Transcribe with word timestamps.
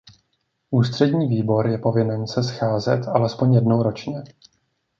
Ústřední 0.71 1.27
výbor 1.27 1.67
je 1.67 1.77
povinen 1.77 2.27
se 2.27 2.43
scházet 2.43 3.07
alespoň 3.07 3.53
jednou 3.53 3.83
ročně. 3.83 4.23